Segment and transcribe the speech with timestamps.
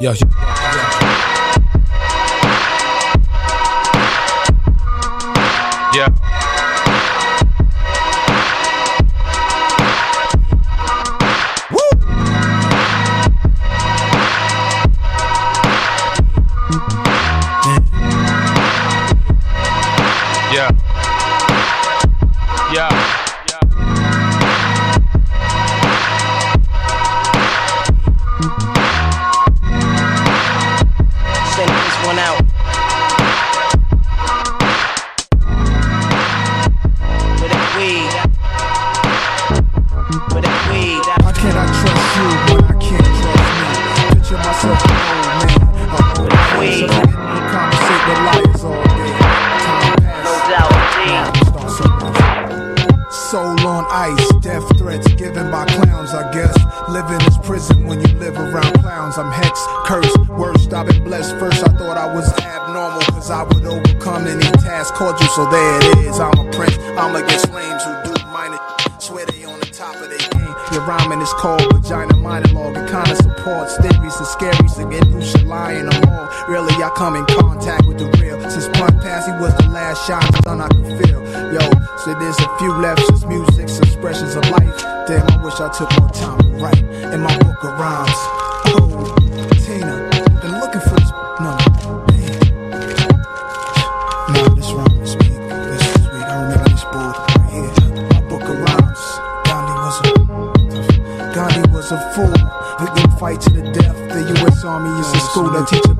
[0.00, 0.12] Yo,
[64.28, 65.28] any task cordial.
[65.30, 66.76] So there it is, I'm a prince.
[66.96, 68.58] I'm against lames who do minor.
[68.98, 70.54] Swear they on the top of their game.
[70.72, 72.76] Your rhyming is called vagina monologue.
[72.76, 75.10] It kinda supports theories and scaries again.
[75.12, 76.28] Who should lie in the mall?
[76.48, 78.38] Really, I come in contact with the real.
[78.50, 81.20] Since Blunt Passy was the last shot, done I could feel.
[81.52, 81.60] Yo,
[81.96, 84.76] so there's a few left since music's expressions of life.
[85.06, 86.78] Damn, I wish I took more time to write
[87.14, 88.20] in my book of rhymes.
[88.76, 89.16] Oh,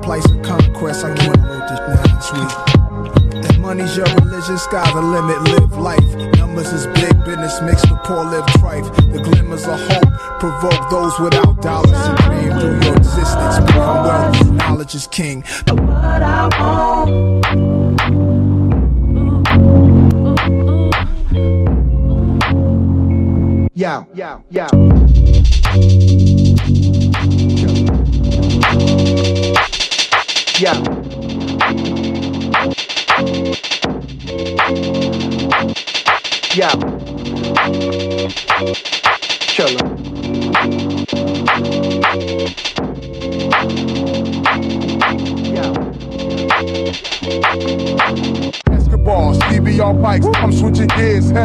[0.09, 1.05] place of conquest.
[1.05, 1.79] I can't wrote this.
[2.17, 3.45] It's sweet.
[3.47, 5.39] If money's your religion, sky's the limit.
[5.53, 6.09] Live life.
[6.39, 7.61] Numbers is big business.
[7.61, 8.87] Makes the poor live trife.
[9.13, 13.59] The glimmers of hope provoke those without dollars to dream through your existence.
[13.67, 14.51] Become wealthy.
[14.53, 15.43] Knowledge is king.
[23.75, 24.69] Yeah, yeah, yeah.
[24.73, 25.18] Yeah.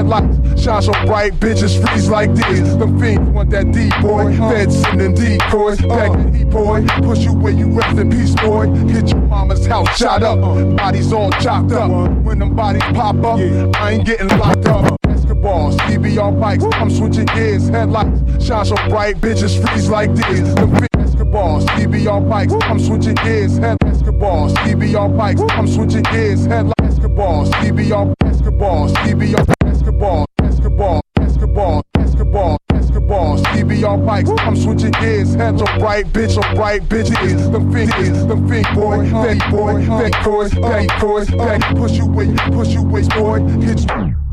[0.04, 2.74] Headlights, shine so bright, bitches freeze like this.
[2.74, 5.88] Them fiends want that D boy, feds sending decoys, uh.
[5.88, 8.66] packing heat boy, push you where you rest in peace, boy.
[8.88, 10.64] Hit your mama's house, shot up, uh.
[10.74, 11.90] bodies all chopped up.
[12.22, 13.38] When them bodies pop up,
[13.76, 14.84] I ain't getting locked up.
[14.84, 14.96] Uh.
[15.02, 20.54] Basketball, CBR bikes, I'm switching gears, headlights, shine so bright, bitches freeze like this.
[20.54, 26.44] Them fiends Basketball, CBR bikes, I'm switching gears, head basketball, CBR bikes, I'm switching gears,
[26.46, 29.63] head basketball, CBR basketball, CBR
[29.98, 36.54] basketball, basketball, basketball, basketball, basketball, CBR bikes, I'm switching gears, head so bright, bitch, so
[36.54, 41.92] bright, bitches, them fingers, them fink boy, fake boy, fake boys, fake boys, fake push
[41.92, 44.23] you way, push you waist boy, hit you.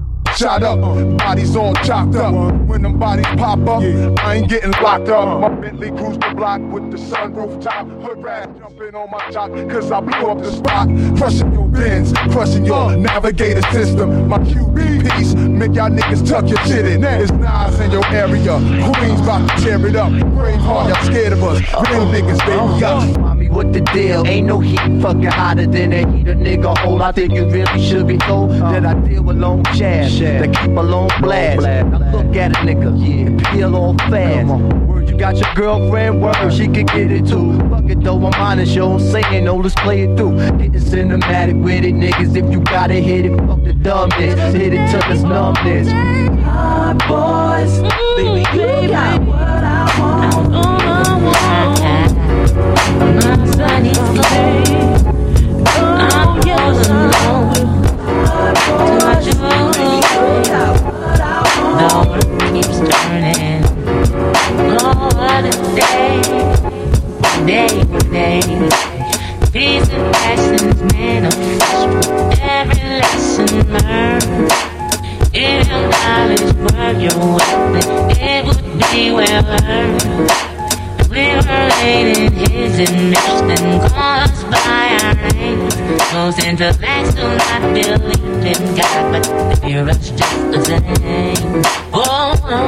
[0.42, 0.80] Shot up,
[1.20, 2.34] bodies all chopped up.
[2.66, 3.84] When them bodies pop up,
[4.24, 5.28] I ain't getting locked up.
[5.28, 5.50] Uh-huh.
[5.50, 7.88] My Bentley cruise the block with the sunroof top.
[8.02, 10.88] Hood rat jumping on my top, cause I blew up the spot.
[11.16, 12.96] Crushing your bins, crushing your uh-huh.
[12.96, 14.28] navigator system.
[14.28, 17.04] My QB piece, make y'all niggas tuck your shit in.
[17.04, 18.58] It's Nas in your area.
[18.96, 20.12] Queens about to tear it up.
[20.12, 21.60] Braveheart, y'all scared of us.
[21.60, 23.04] Real niggas, baby, up.
[23.04, 23.41] Uh-huh.
[23.52, 24.26] Mommy, what the deal?
[24.26, 27.02] Ain't no heat fucking hotter than a heater nigga hole.
[27.02, 30.72] I think you really should be told that I deal with long chads that keep
[30.78, 31.62] a long blast.
[31.62, 34.48] Now look at a nigga, yeah, peel off fast.
[34.88, 37.58] Word, you got your girlfriend, word, she can get it too.
[37.70, 40.38] Fuck it though, I'm honest, yo, I'm saying, no, let's play it through.
[40.38, 42.36] Getting cinematic with it, niggas.
[42.36, 44.54] If you gotta hit it, fuck the dumbness.
[44.54, 45.90] Hit it till it's numbness.
[46.44, 47.82] Hot boys,
[48.18, 50.56] baby, you got what I want.
[50.56, 50.81] Uh-huh.
[78.24, 80.51] It would be well earned.
[81.12, 85.76] Liberating his admission and caused by our names.
[86.14, 91.81] Most intellects do not believe in God, but the fear us just the same.
[92.52, 92.62] Going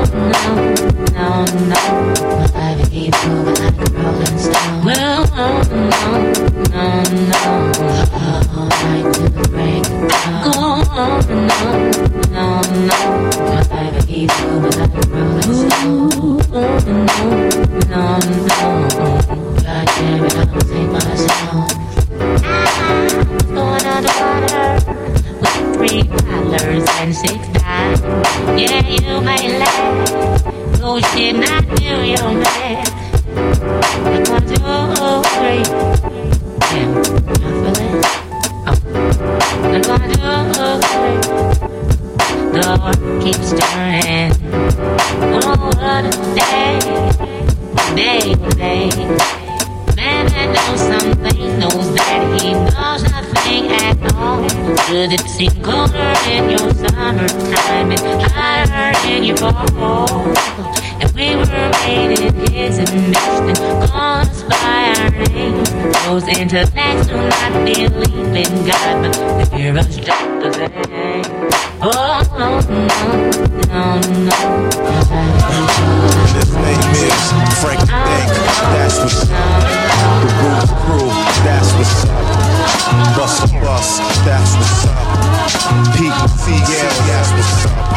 [23.86, 24.93] on the water
[25.88, 28.00] three dollars and six dimes.
[28.60, 30.80] Yeah, you may laugh.
[30.80, 32.94] Go shit, not do your math.
[35.36, 35.64] three.
[36.72, 38.06] Yeah, I feel it.
[38.66, 38.78] Oh.
[39.74, 39.90] And The
[42.62, 44.32] Door keeps turning.
[45.44, 46.74] Oh, what a day.
[47.96, 49.43] Day, day.
[50.30, 54.48] That knows something knows that he knows nothing at all.
[54.88, 60.08] Should it seem colder in your summertime and hotter in your fall?
[61.00, 63.16] And we were made in his and
[63.90, 65.70] called us by our names.
[66.06, 71.24] Those intellects do not believe in God, but they hear us the same.
[71.86, 72.88] Oh, no, no,
[73.68, 73.84] no,
[74.28, 74.38] no.
[76.34, 77.24] His name is
[77.62, 78.30] Frank Dank.
[78.74, 79.83] That's what's.
[80.04, 81.08] The Roots Crew.
[81.48, 82.44] That's what's up.
[83.16, 83.90] Bus Bus.
[84.28, 85.08] That's what's up.
[85.96, 86.94] Pete CL.
[87.08, 87.94] That's what's up.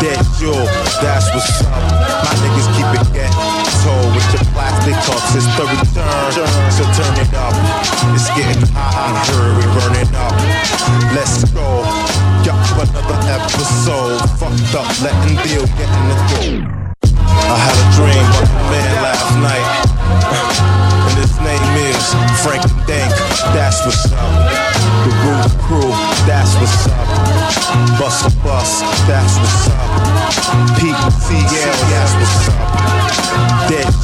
[0.00, 0.66] Dead Jewel.
[1.02, 1.82] That's what's up.
[2.22, 5.34] My niggas keep it ghetto with your plastic talks.
[5.34, 6.30] It's the return.
[6.70, 7.54] So turn it up.
[8.14, 8.94] It's getting hot.
[8.94, 10.34] I heard we burning up.
[11.14, 11.82] Let's go.
[12.44, 14.22] Yup, another episode.
[14.38, 16.67] Fucked up, letting deal get in the door.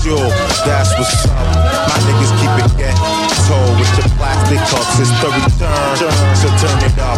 [0.04, 0.20] Jewel.
[0.68, 1.48] That's what's up.
[1.88, 5.00] My niggas keep it ghetto with your plastic cups.
[5.00, 5.96] It's the return.
[6.36, 7.16] So turn it up.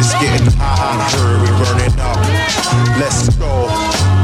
[0.00, 1.04] It's getting hot.
[1.12, 2.16] Heard we burning up.
[2.96, 3.68] Let's go.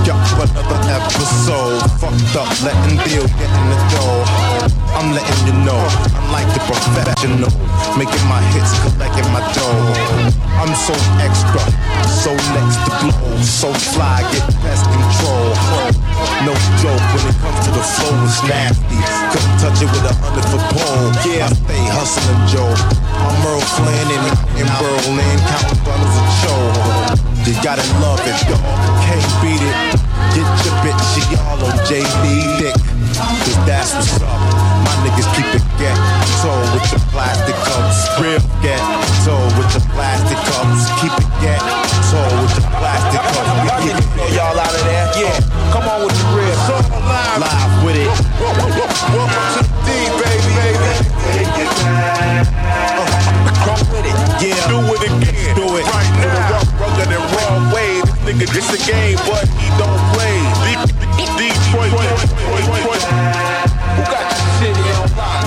[0.08, 1.84] Yup, another episode.
[2.00, 4.24] Fucked up, letting deal get in the door.
[4.96, 5.80] I'm letting you know,
[6.16, 7.52] I'm like the professional.
[8.00, 9.92] Making my hits, collecting my dough.
[10.56, 11.60] I'm so extra,
[12.08, 13.36] so next to blow.
[13.44, 15.99] So fly, get pest control.
[16.44, 18.98] No joke when it comes to the flow, it's nasty.
[19.32, 21.12] Couldn't touch it with a hundred foot pole.
[21.24, 22.72] Yeah, I stay hustling, Joe.
[23.20, 24.24] I'm Merle Flynn in,
[24.60, 26.60] in Berlin, counting bundles of show.
[27.44, 28.62] You gotta love it, dog.
[29.04, 29.76] Can't beat it.
[30.36, 32.24] Get your bitch, she all on JD
[32.60, 32.76] dick.
[33.16, 34.40] Cause that's what's up.
[34.86, 35.96] My niggas keep it get
[36.40, 37.56] so with the plastic.
[58.52, 60.36] This a game, but he don't play.
[60.66, 61.90] De- De- Detroit.
[61.90, 63.02] Detroit.
[63.96, 64.26] Who got
[64.60, 65.46] your in on lock?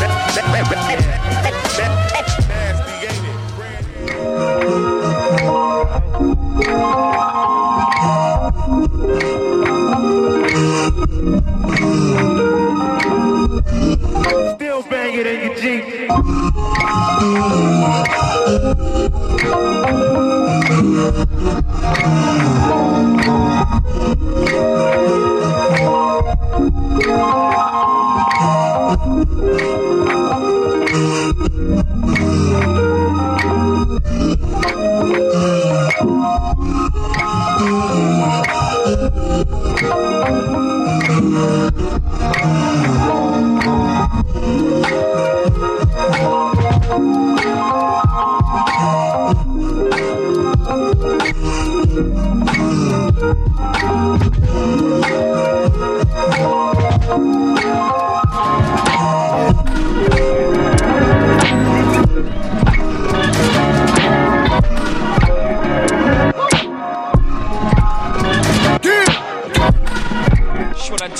[14.55, 16.52] Still banging in your Jeep.
[39.45, 39.83] That's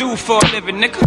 [0.03, 1.01] do for a living, nigga.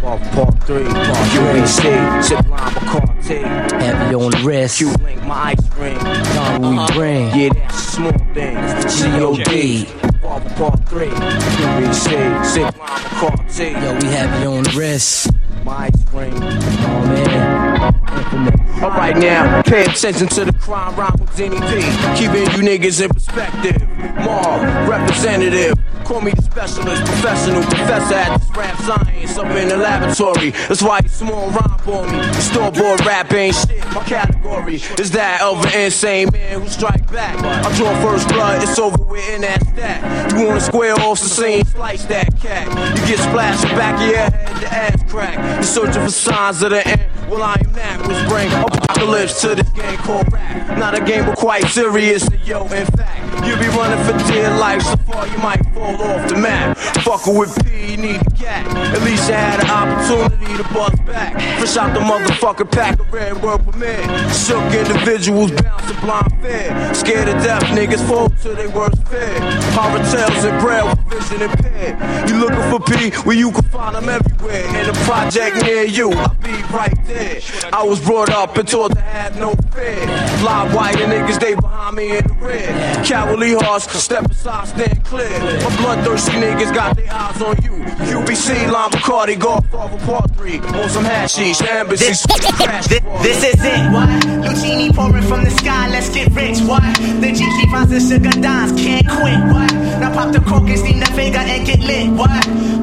[0.00, 3.42] Part, part three, part UBC, zip line Bacardi,
[3.80, 6.94] heavy on the wrist, Q-link, my ice ring, done what we uh-huh.
[6.94, 9.86] bring, yeah, that's a small thing, it's the G-O-D,
[10.20, 15.30] part, part three, UBC, zip line Bacardi, yo, we heavy on the wrist,
[15.64, 17.94] my ring, oh man,
[18.82, 21.80] Alright now, pay attention to the crime rhyme with Zenny P.
[22.20, 23.80] Keeping you niggas in perspective.
[24.16, 25.74] Mob, representative.
[26.04, 30.50] Call me the specialist, professional professor at this rap science up in the laboratory.
[30.68, 32.22] That's why you small rhyme for me.
[32.34, 33.84] Store-bought rap ain't shit.
[33.94, 37.38] My category is that of an insane man who strike back.
[37.38, 40.32] I draw first blood, it's over with in that stat.
[40.32, 42.68] You wanna square off the scene, slice that cat.
[42.98, 45.38] You get splashed back of your head, the ass crack.
[45.54, 47.00] You're searching for signs of the end.
[47.30, 50.78] Well, I am that, which bring apocalypse to this game called rap.
[50.78, 52.28] Not a game, but quite serious.
[52.44, 56.28] Yo, in fact, You be running for dear life, so far you might fall off
[56.28, 56.76] the map.
[56.76, 58.66] Fuckin' with P, you need a cat.
[58.94, 61.34] At least you had an opportunity to bust back.
[61.58, 64.00] Fresh out the motherfucking pack of red world permit.
[64.32, 66.94] Shook individuals bounce to blind fear.
[66.94, 69.40] Scared to death, niggas fall to their worst fear.
[69.72, 71.42] Horror tales and braille vision
[71.74, 74.64] You looking for P, where you can find them everywhere.
[74.80, 77.40] In a project near you, I'll be right there.
[77.72, 80.06] I was brought up and taught to have no fear.
[80.38, 83.02] Fly white and niggas, they behind me in the rear.
[83.04, 85.28] Cowardly hearts, step aside, stand clear.
[85.40, 87.73] My bloodthirsty niggas got their eyes on you.
[87.84, 90.58] QBC, Lime Bacardi, Godfather Part 3.
[90.58, 92.86] On some hashish, embassies, crash.
[92.86, 94.08] This, this is it, what?
[94.44, 96.82] Luchini pouring from the sky, let's get rich, what?
[97.20, 99.72] The GK finds the sugar dimes, can't quit, what?
[100.00, 102.30] Now pop the cork and steam the Vega and get lit, what?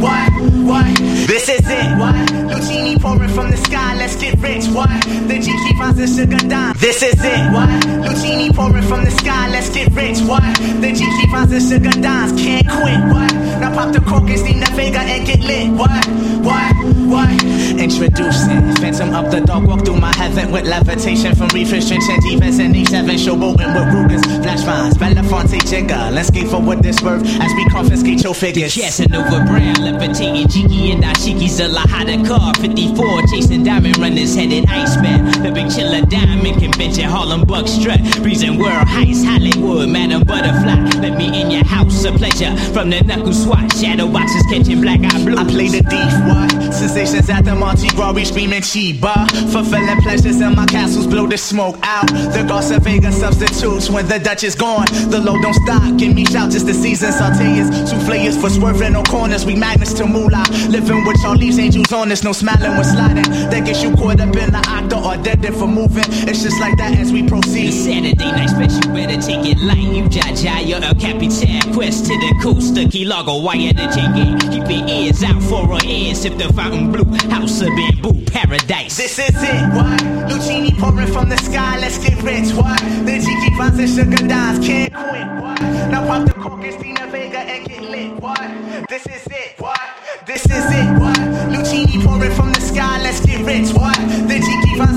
[0.01, 0.31] What?
[0.65, 0.97] What?
[1.27, 2.15] This is it, what?
[2.51, 4.89] Luchini pouring from the sky, let's get rich, what?
[5.27, 6.79] The GK finds the sugar dimes.
[6.79, 7.69] This is it, what?
[8.05, 10.43] Luchini pouring from the sky, let's get rich, what?
[10.83, 13.31] The GK finds the sugar dimes, can't quit, what?
[13.61, 16.05] Now pop the cork and steam the Vega and get lit, what?
[16.41, 16.73] What?
[17.11, 17.29] What?
[17.77, 22.59] Introducing Phantom up the dark, walk through my heaven with levitation from reefers, trenching defense
[22.59, 26.09] and E7, showboating with Rugers, flash vines, Belafonte jigger.
[26.11, 28.73] Let's skate forward this birth as we confiscate your figures.
[28.75, 32.53] Casanova Brown, levitating Jiki and Ashiki's a Lahada car.
[32.55, 35.25] 54, chasing diamond runners, headed Iceman.
[35.43, 37.99] The big chiller diamond convention, Harlem Buck strut.
[38.21, 40.99] Breezing world heights, Hollywood, Madam Butterfly.
[41.01, 42.55] Let me in your house, a pleasure.
[42.73, 45.37] From the knuckle swat, shadow boxes catching black eye blue.
[45.37, 46.73] I play the thief, what?
[46.73, 49.13] Sensations at the Monte Gras, screaming Chiba.
[49.51, 52.07] Fulfilling pleasures in my castles, blow the smoke out.
[52.07, 54.85] The Garza Vega substitutes when the Dutch is gone.
[55.09, 57.11] The low don't stop, give me shout just the season.
[57.11, 59.45] Sauteers, souffleurs for swerving no corners.
[59.45, 60.45] We magnets to moolah.
[60.69, 61.17] Living with
[61.51, 63.23] Charlie's angels on us, no smiling when sliding.
[63.49, 66.05] That gets you caught up in the octa or dead for moving.
[66.27, 67.71] It's just like that as we proceed.
[67.71, 69.77] Saturday night special, better take it light.
[69.77, 71.73] You jaja, you're a capitan.
[71.73, 74.31] Quest to the coast, the key logo, wire the jiggy.
[74.47, 76.21] Keep your ears out for a ears.
[76.21, 78.95] Sip the fountain blue, house of bamboo, paradise.
[78.95, 79.99] This is it, what?
[80.31, 82.79] Luchini pouring from the sky, let's get rich, what?
[82.79, 85.61] The Jiki finds the sugar dimes, can't quit, what?
[85.91, 88.39] Now pop the cork and steam the Vega and get lit, what?
[88.87, 89.79] This is it, what?
[90.25, 91.00] This is it,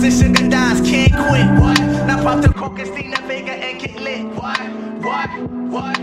[0.05, 1.81] The sugar dimes, can't quit, what?
[2.07, 4.61] Now pop the cork and steam the Vega and get lit, what?
[5.01, 5.31] What?
[5.73, 5.99] What?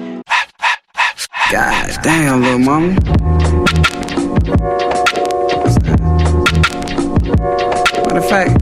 [1.52, 2.96] God damn, little mama.
[8.02, 8.61] Matter of fact,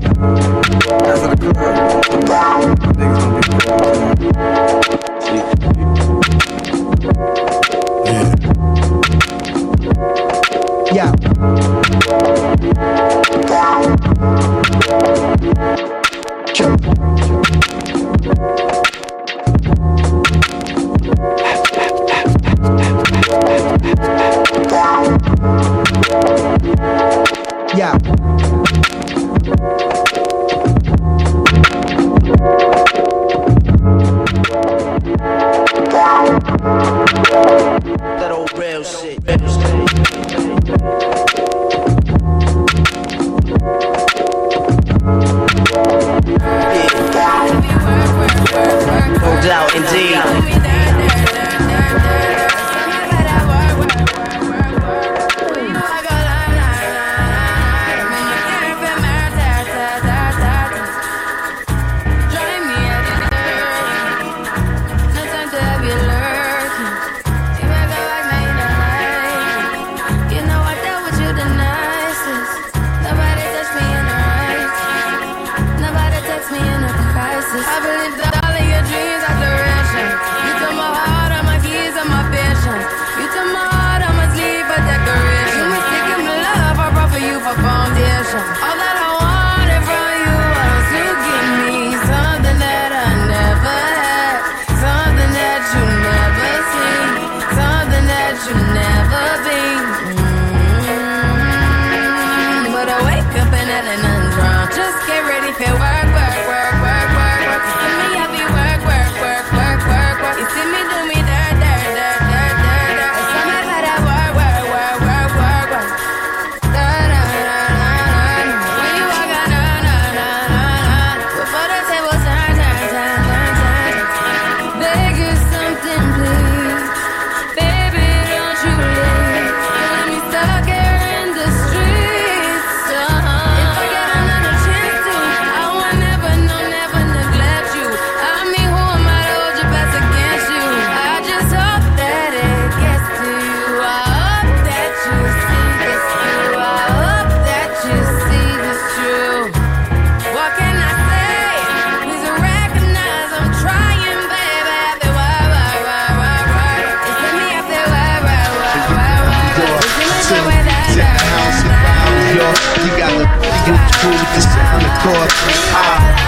[165.10, 165.34] course.
[165.74, 166.20] I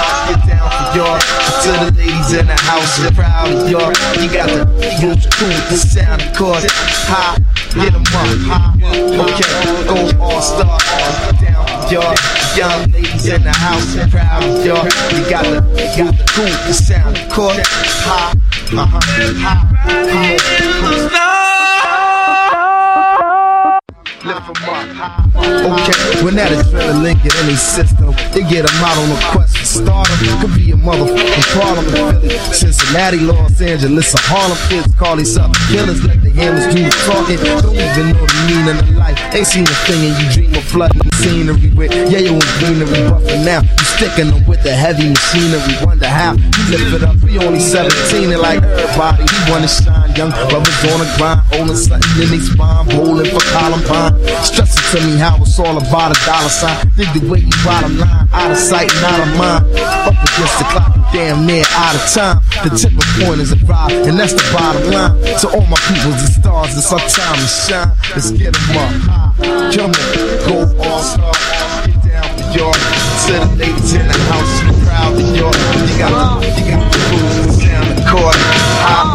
[0.00, 1.24] all get down for yours.
[1.62, 3.92] To the ladies in the house, they're proud of y'all.
[4.20, 4.64] You got the
[5.02, 6.64] roots cool, the sound of course.
[7.08, 7.36] High,
[7.74, 8.28] get them up,
[9.28, 9.52] okay,
[9.86, 12.16] go all star, all down y'all.
[12.56, 14.84] Young ladies in the house, they're proud of y'all.
[15.12, 15.60] You got the,
[15.96, 17.60] got the cool, the sound of course.
[17.68, 18.32] High,
[18.72, 19.00] uh huh,
[19.38, 20.38] high, high,
[21.10, 21.41] high.
[24.24, 25.26] Lift up.
[25.34, 29.58] Okay, when that adrenaline get in their system, they get 'em out on a quest
[29.58, 30.14] for stardom.
[30.38, 34.58] Could be a motherfucking problem in Philly, Cincinnati, Los Angeles, or Harlem.
[34.68, 37.38] Kids call themselves killers, let the hammers do the talking.
[37.42, 39.18] Don't even know the meaning of life.
[39.34, 43.02] Ain't seen a thing and you dream of flooding the scenery with yayo and greenery.
[43.10, 45.74] But for now, you sticking them with the heavy machinery.
[45.82, 47.16] Wonder how you live it up.
[47.22, 50.01] We only 17 and like everybody, we wanna shine.
[50.16, 54.12] Young brothers on the grind, holding something in their spine, bowling for Columbine.
[54.44, 56.92] Stressing to me how it's all about a dollar sign.
[56.96, 59.64] Dig the way you bottom line, out of sight and out of mind.
[60.06, 62.38] Up against the clock, damn near out of time.
[62.62, 65.16] The tipping point is a drive, and that's the bottom line.
[65.40, 67.90] To all my peoples and stars, it's our time to shine.
[68.12, 69.32] Let's get get 'em up.
[69.72, 70.08] Come on,
[70.46, 71.32] go all star.
[71.86, 72.72] Get down for y'all.
[72.72, 75.54] To the ladies in the house, proud of y'all.
[75.88, 79.11] You got the, you got the food, the sound, the chord.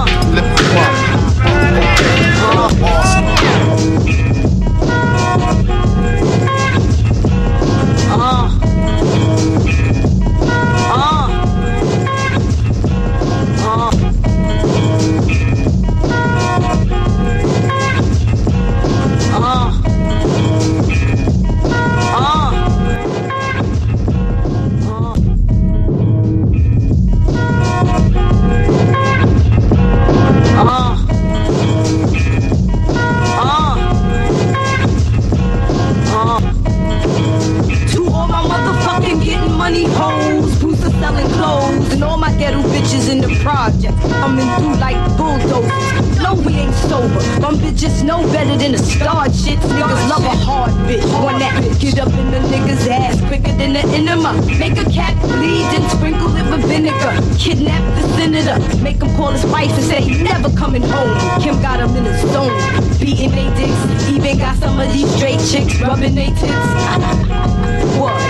[41.07, 46.19] Selling clothes, and all my ghetto bitches in the project coming through like bulldozers.
[46.19, 47.21] No, we ain't sober.
[47.39, 49.59] Them bitches know better than the star shit.
[49.59, 53.73] Niggas love a hard bitch, one that get up in the nigga's ass quicker than
[53.73, 54.33] the enema.
[54.59, 57.15] Make a cat bleed and sprinkle it with vinegar.
[57.39, 61.15] Kidnap the senator, make him call his wife and say he never coming home.
[61.41, 62.51] Kim got him in his zone,
[62.99, 64.09] beating they dicks.
[64.09, 67.53] Even got some of these straight chicks rubbing they tits.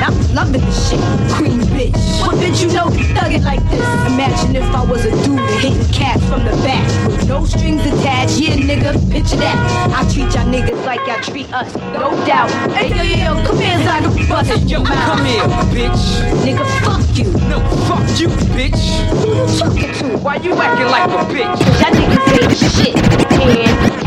[0.07, 0.99] I'm loving this shit,
[1.35, 1.99] queen bitch.
[2.23, 3.83] What bitch you know can thug it like this?
[4.07, 8.39] Imagine if I was a dude hitting cats from the back with no strings attached.
[8.39, 9.57] Yeah, nigga, picture that.
[9.91, 12.49] I treat y'all niggas like y'all treat us, no doubt.
[12.71, 15.43] Hey yo yo yo, come here, Zaga, bust hey, yo, Come here,
[15.75, 16.03] bitch.
[16.39, 17.27] Nigga, fuck you.
[17.49, 18.79] No, fuck you, bitch.
[19.19, 20.17] Who you talking to?
[20.23, 21.59] Why you acting like a bitch?
[21.83, 22.95] Y'all niggas say the shit,
[23.41, 24.06] and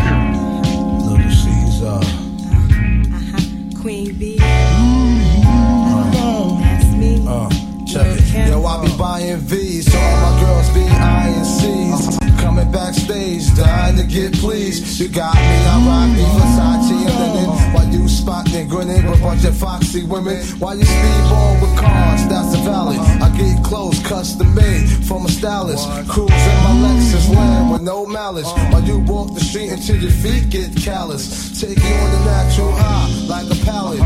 [14.10, 15.00] get pleased.
[15.00, 17.48] You got me, I rock me, Versace and linen.
[17.72, 20.42] While you spotting, grinning with a bunch of foxy women.
[20.58, 22.98] While you speedball with cars, that's the valley.
[22.98, 25.86] I get clothes custom made from a stylist.
[26.08, 28.50] Cruise in my Lexus land with no malice.
[28.70, 31.60] While you walk the street until your feet get callous.
[31.60, 34.00] Take you on the natural high like a pallet.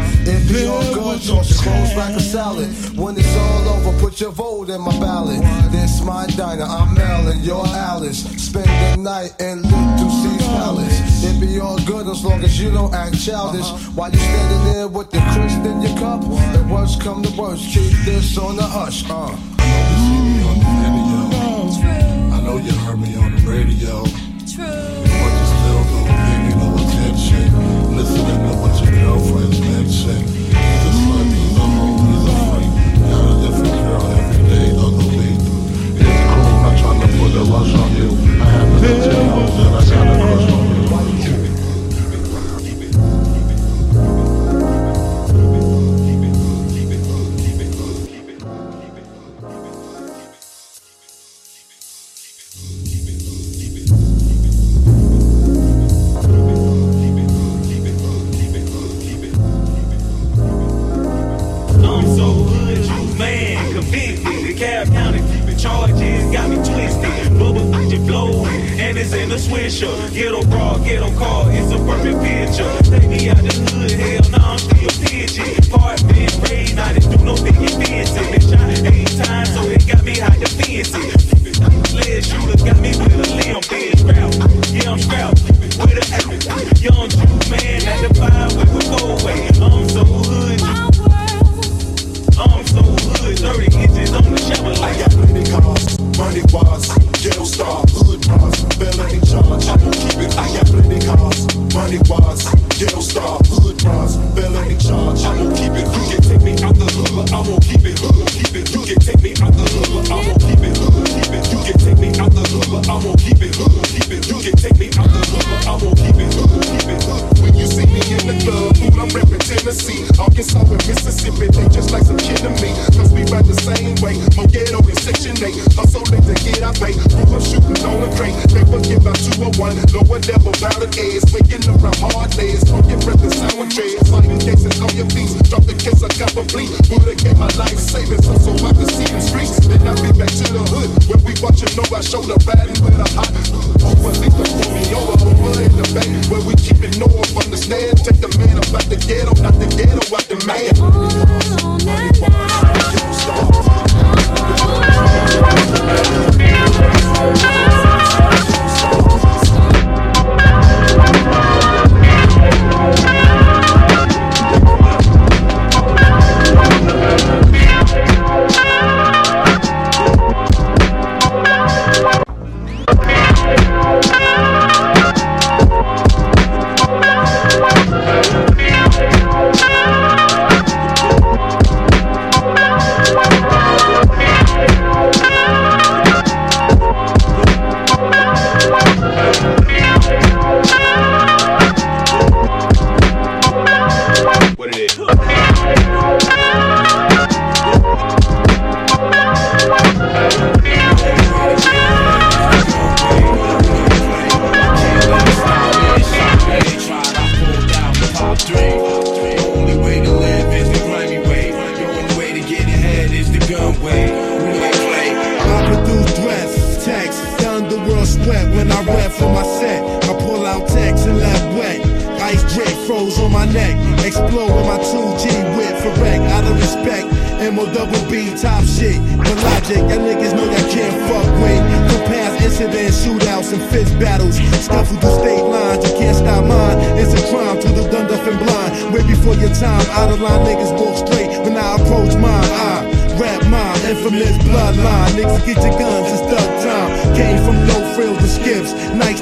[0.54, 2.68] All good, toss your like a salad.
[2.96, 5.40] When it's all over, put your vote in my ballot.
[5.72, 8.22] This my diner, I'm Mel and you're Alice.
[8.40, 11.24] Spend the night in Little C's Palace.
[11.24, 13.66] It be all good as long as you don't act childish.
[13.96, 17.74] While you standing there with the crisp in your cup, the worst come to worst,
[17.74, 19.02] keep this on the hush.
[19.10, 19.36] Uh.
[22.32, 24.02] I know you heard me on the radio.
[24.02, 25.03] But you still
[37.54, 38.10] rush on you.
[38.40, 40.13] I tell you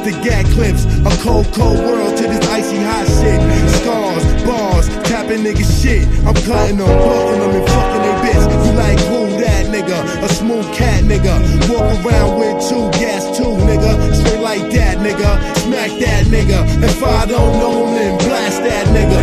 [0.04, 0.84] to gag clips.
[1.06, 3.38] A cold, cold world to this icy hot shit.
[3.78, 6.06] Scars, bars, tapping niggas shit.
[6.26, 8.42] I'm cutting them, bucking them, and fucking they bitch.
[8.66, 9.98] You like who that nigga?
[10.22, 11.38] A smooth cat nigga.
[11.70, 13.92] Walk around with two gas, two nigga.
[14.14, 15.30] Straight like that nigga.
[15.62, 16.66] Smack that nigga.
[16.82, 19.18] If I don't know him, then blast that nigga.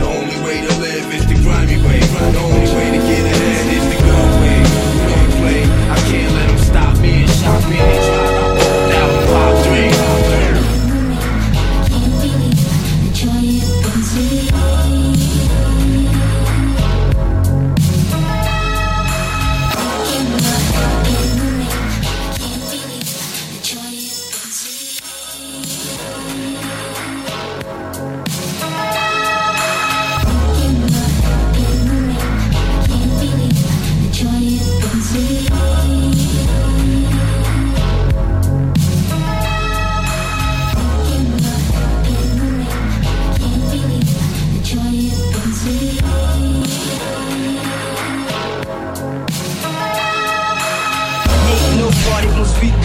[0.00, 2.00] The only way to live is the grimy way.
[2.00, 4.60] The only way to get ahead is the gun way.
[5.08, 5.62] Don't play.
[5.64, 8.27] I can't let them stop me and shock me.
[9.68, 10.07] Pop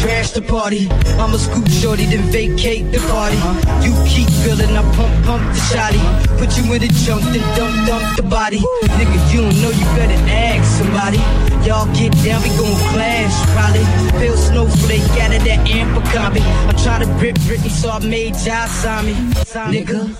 [0.03, 0.89] crash the party.
[1.15, 3.39] I'ma scoop shorty, then vacate the party.
[3.85, 6.03] You keep feeling, I pump, pump the shotty.
[6.37, 8.59] Put you in the junk, then dump, dump the body.
[8.99, 11.21] Nigga, you don't know, you better ask somebody.
[11.65, 13.85] Y'all get down, we gon' clash, probably.
[14.19, 16.41] Feel snowflake out of that amber copy.
[16.41, 19.13] I'm trying to rip Britney, so I made Josh sign me.
[19.71, 20.11] Nigga,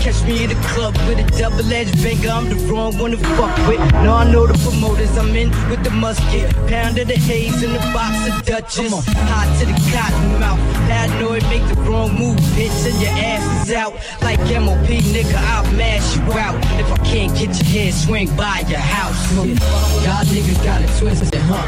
[0.00, 2.28] catch me in the club with a double-edged finger.
[2.28, 3.80] I'm the wrong one to fuck with.
[4.04, 5.16] Now I know the promoters.
[5.16, 6.54] I'm in with the musket.
[6.68, 8.92] Pound of the haze in the box of Dutchess.
[9.06, 10.60] Hot to the cotton mouth.
[10.88, 13.94] Paranoid, make the wrong move, bitch, and your ass is out.
[14.22, 16.56] Like MOP, nigga, I'll mash you out.
[16.78, 19.18] If I can't get your head, swing by your house.
[19.34, 21.66] Y'all niggas got it twisted, huh?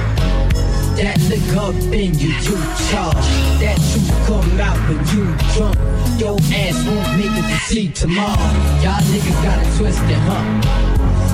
[0.96, 3.16] That lick up in you too charge.
[3.62, 5.99] That truth come out when you drunk.
[6.20, 8.36] Your ass won't make it to see tomorrow.
[8.84, 10.44] Y'all niggas got it twisted, huh?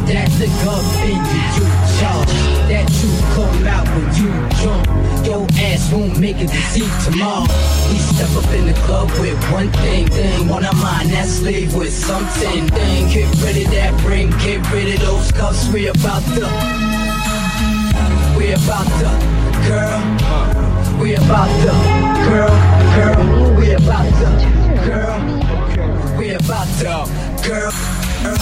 [0.06, 1.66] That in you too
[1.98, 2.30] charged.
[2.70, 4.30] That truth come out when you
[4.62, 4.86] drunk.
[5.26, 7.50] Your ass won't make it to see tomorrow.
[7.90, 11.10] We step up in the club with one thing, thing on our mind.
[11.10, 13.08] That's leave with something, thing.
[13.10, 15.66] Get rid of that ring, get rid of those cuffs.
[15.72, 16.46] We about to.
[18.38, 19.10] We about to,
[19.66, 19.98] girl.
[21.02, 21.74] We about to,
[22.30, 22.54] girl,
[22.94, 23.56] girl.
[23.58, 26.16] We about to, girl.
[26.16, 27.72] We about to, girl.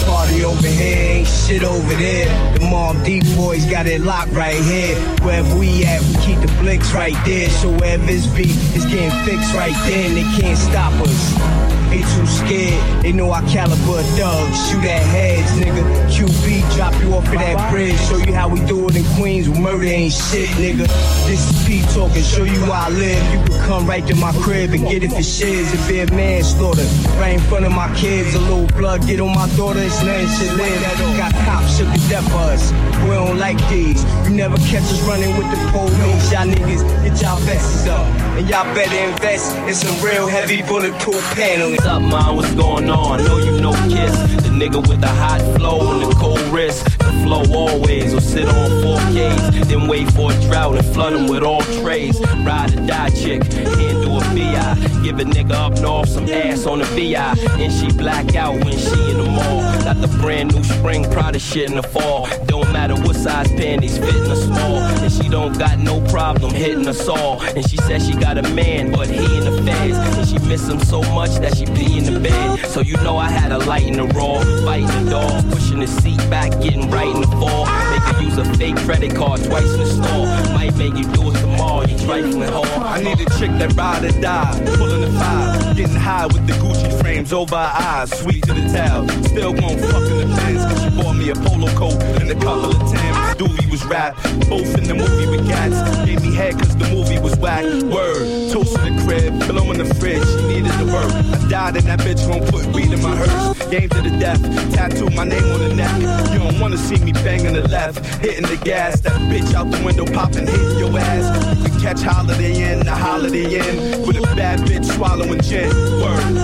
[0.05, 2.53] Party over here, ain't shit over there.
[2.53, 4.95] The mom deep boys got it locked right here.
[5.21, 7.49] Wherever we at, we keep the blicks right there.
[7.49, 10.15] So wherever it's beat, it's getting fixed right then.
[10.15, 11.74] they can't stop us.
[11.95, 14.67] They too scared, they know our caliber thugs.
[14.67, 15.79] Shoot at heads, nigga.
[16.11, 17.97] QB drop you off of that bridge.
[18.09, 20.87] Show you how we do it in Queens murder ain't shit, nigga.
[21.25, 23.23] This is P talking, show you where I live.
[23.31, 25.73] You can come right to my crib and get it for shiz.
[25.73, 26.83] If be a manslaughter,
[27.15, 28.35] right in front of my kids.
[28.35, 30.81] A little blood get on my daughter, it's nothing shit live.
[31.15, 32.73] Got cops shook to death us.
[33.07, 34.03] We don't like these.
[34.27, 36.29] You never catch us running with the police.
[36.29, 38.24] Y'all niggas, get y'all vests up.
[38.35, 41.75] And y'all better invest in some real heavy bulletproof paneling.
[41.75, 42.35] What's up, man?
[42.35, 43.23] What's going on?
[43.23, 46.83] Know you know Kiss, the nigga with the hot flow and the cold wrist.
[46.99, 51.27] The flow always, or sit on 4Ks, then wait for a drought and flood them
[51.27, 52.19] with all trays.
[52.43, 55.01] Ride or die chick, handle a BI.
[55.01, 57.35] Give a nigga up north some ass on the VI.
[57.57, 59.61] And she black out when she in the mall.
[59.85, 62.27] Got the brand new spring Prada shit in the fall.
[62.47, 62.54] Don't
[62.87, 64.77] matter what size panties fit in a small.
[64.77, 67.41] And she don't got no problem hitting us all.
[67.41, 69.97] And she said she got a man, but he in the feds.
[69.97, 72.59] And she miss him so much that she be in the bed.
[72.67, 75.87] So you know I had a light in the raw, fighting the dog, pushing the
[75.87, 77.65] seat back, getting right in the fall.
[77.65, 80.53] Her use a fake credit card twice in the store.
[80.53, 82.79] Might make you do it tomorrow, you trifling whore.
[82.79, 86.53] I need a chick that ride or die, pulling the five, getting high with the
[86.53, 89.07] Gucci frames over her eyes, sweet to the towel.
[89.23, 92.35] Still won't fuck in the Benz, cause she bought me a polo coat and a
[92.35, 93.35] couple Timbs.
[93.35, 94.15] Doobie was rap,
[94.49, 96.05] both in the movie with cats.
[96.05, 97.63] Gave me head cause the movie was whack.
[97.83, 101.11] Word, toast to the crib, pillow in the fridge, she needed the work.
[101.11, 103.67] I died and that bitch gon' put weed in my hearse.
[103.69, 104.41] Game to the death,
[104.73, 106.31] tattoo my name on the neck.
[106.31, 109.01] You don't wanna see me banging the left, hitting the gas.
[109.01, 111.25] That bitch out the window popping, hitting your ass.
[111.67, 114.07] Can catch Holiday Inn, the Holiday Inn.
[114.07, 115.69] With a bad bitch swallowing gin.
[115.99, 116.35] Word,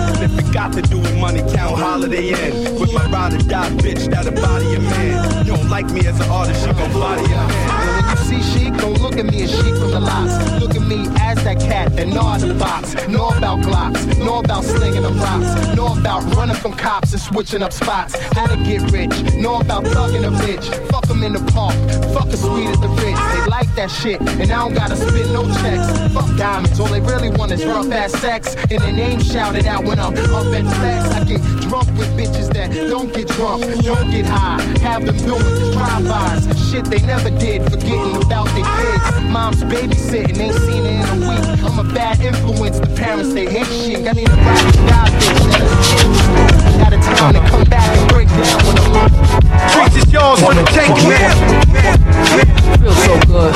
[0.52, 2.78] got to do with money, count Holiday Inn.
[2.78, 5.46] With my ride or die bitch, that'll body a man.
[5.46, 7.88] You don't like me as an artist, she gon' body a man.
[7.88, 10.60] And when you see Sheek, don't look at me and she from the lots.
[10.60, 12.94] Look me as that cat that gnaw the box.
[13.08, 15.76] Know about Glocks, know about slinging them rocks.
[15.76, 18.14] Know about running from cops and switching up spots.
[18.36, 20.66] How to get rich, know about thugging a bitch.
[20.90, 21.74] Fuck them in the park,
[22.14, 23.20] fuck a sweet at the Ritz.
[23.32, 26.12] They like that shit, and I don't gotta spit no checks.
[26.12, 28.54] Fuck diamonds, all they really want is rough ass sex.
[28.70, 31.14] And their name shouted out when I'm up at flex.
[31.14, 34.60] I get drunk with bitches that don't get drunk, don't get high.
[34.80, 36.70] Have them doing just drive-bys.
[36.70, 39.30] Shit they never did, forgetting about their kids.
[39.30, 41.62] Mom's babysitting, ain't seen her in a week.
[41.64, 44.06] I'm a bad influence, the parents they hate shit.
[44.06, 46.82] I need a ride or die bitch.
[46.84, 49.10] Out of town and come back and break down when I'm on.
[49.70, 51.34] Streets is yours for the taking, man.
[52.80, 53.54] Feels so good.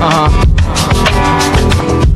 [0.00, 2.06] Uh huh.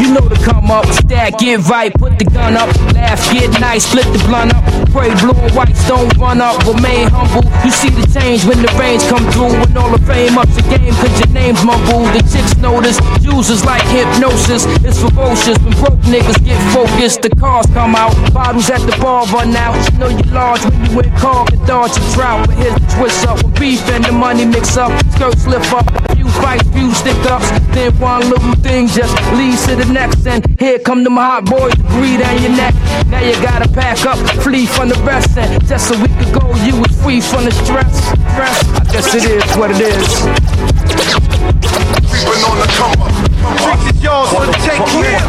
[0.00, 3.86] You know to come up, stack, get right, put the gun up, laugh, get nice,
[3.86, 4.64] split the blunt up.
[4.92, 7.44] Pray blue and whites don't run up, remain humble.
[7.64, 10.62] You see the change when the rains come through, when all the fame ups the
[10.68, 12.12] game, cause your name's mumbled.
[12.12, 14.68] The chicks notice, users like hypnosis.
[14.84, 17.22] It's ferocious when broke niggas get focused.
[17.22, 19.76] The cars come out, bottles at the bar run out.
[19.92, 22.46] You know you large when you in car can dodge a drought.
[22.48, 25.88] But here's the twist up when beef and the money mix up, skirts lift up.
[26.14, 30.26] Few fights, few stick ups, then one little thing just leads to the next.
[30.26, 32.74] And here come them hot boys to breathe down your neck.
[33.08, 35.36] Now you gotta pack up, flee from the rest.
[35.36, 37.92] And just a week ago, you was free from the stress.
[38.32, 38.58] stress.
[38.74, 40.06] I guess it is what it is.
[42.10, 43.12] Creeping on the come up.
[43.60, 45.22] Streets is yours for the taking, man.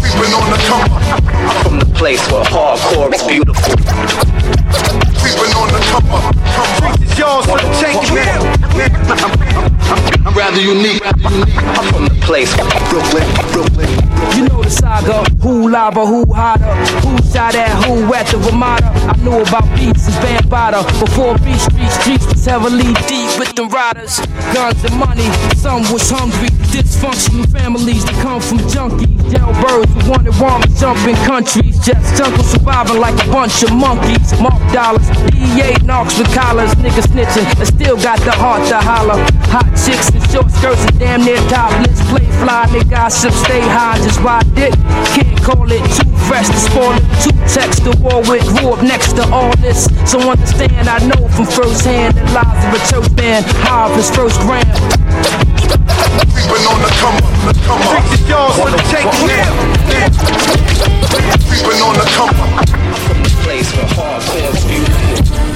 [0.00, 1.02] Creeping on the come up.
[1.36, 4.25] I'm from the place where hardcore is beautiful.
[5.26, 6.34] Creeping on the come up.
[6.78, 8.38] Streets yours for the taking, man.
[10.24, 11.02] I'm rather unique.
[11.04, 12.54] I'm from the place
[12.90, 13.90] Brooklyn, Brooklyn.
[14.36, 18.86] You know the saga, who lava, who hotter, who shot at who at the Ramada.
[18.86, 23.66] I knew about beats and Bambaataa before beat street streets was heavily deep with the
[23.66, 24.18] riders,
[24.54, 25.26] guns and money.
[25.56, 31.78] Some was hungry, dysfunctional families that come from junkies, jailbirds who wanted warm jumping countries,
[31.80, 34.34] just jungle surviving like a bunch of monkeys.
[34.40, 39.18] Mark dollars, DEA knocks with collars, niggas snitching, and still got the heart to holler.
[39.52, 43.96] Hot chicks in short skirts and damn near topless, play fly, they gossip, stay high,
[43.98, 44.74] just ride dick.
[45.14, 47.04] Can't call it too fresh to spoil it.
[47.22, 49.88] Two text to war with, grew up next to all this.
[50.04, 53.96] So understand, I know from first hand that lives of a church band, high off
[53.96, 54.64] his first gram.
[56.32, 57.32] Creeping on the come up.
[57.46, 58.02] The come up.
[58.04, 59.50] Streets is yours for the taking, man.
[61.48, 63.15] Creeping on the come up.
[63.56, 65.55] Place where hardcore is beautiful.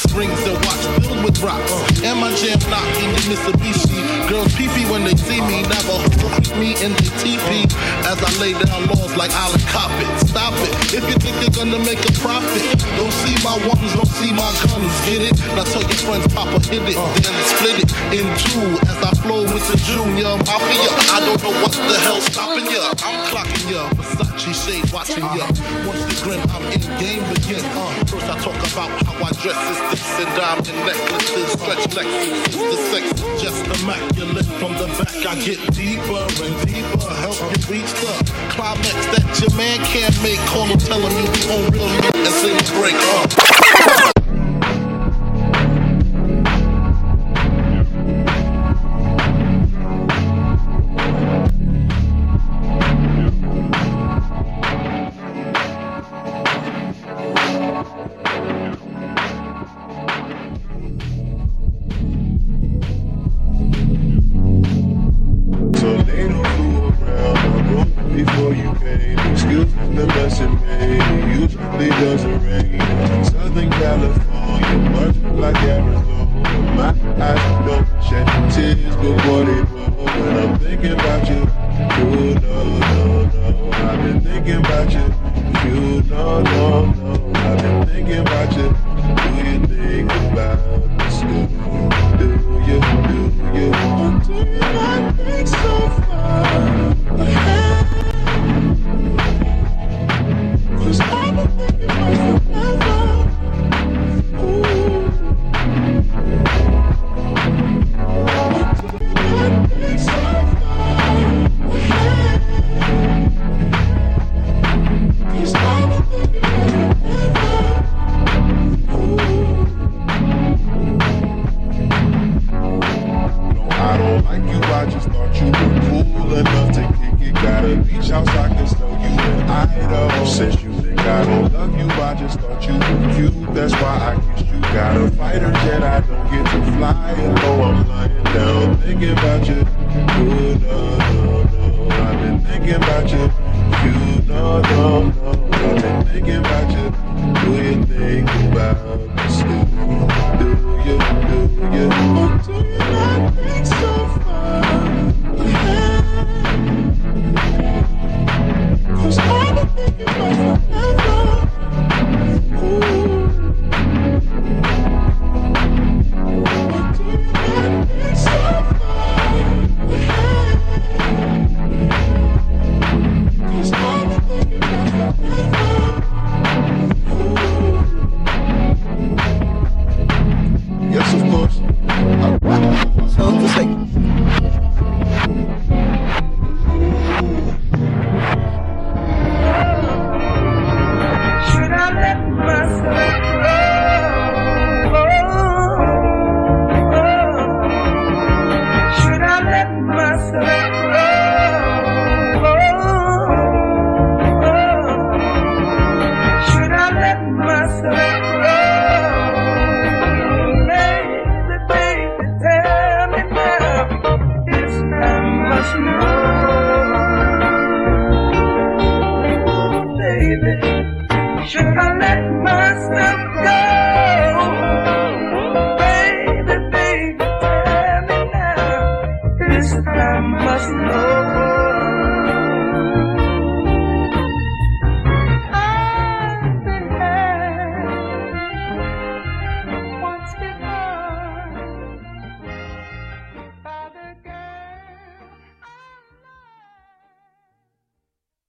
[0.13, 1.71] Rings and watch filled with rocks.
[2.03, 3.95] And my jam knocking the Mitsubishi.
[4.27, 7.63] Girls pee pee when they see me, never hold me in the TP.
[8.03, 10.11] As I lay down laws like Alan Coppet.
[10.27, 10.73] Stop it.
[10.91, 12.63] If you think you're gonna make a profit,
[12.99, 14.91] don't see my ones, don't see my guns.
[15.07, 15.35] Get it?
[15.55, 18.67] Now tell your friends, Papa hit it, then split it in two.
[18.91, 22.91] As I flow with the junior mafia, I don't know what the hell's stopping ya.
[23.07, 25.47] I'm clocking ya, Versace shade watching ya.
[25.87, 27.63] Once the grin, I'm in game begin.
[27.63, 32.77] Uh, first I talk about how I dress is and diamond necklaces, stretch Lexus, the
[32.89, 34.45] sex just immaculate.
[34.59, 38.13] From the back I get deeper and deeper, help you reach the
[38.49, 40.39] climax that your man can't make.
[40.47, 43.60] Call him, tell him you on real nigga and sing break up.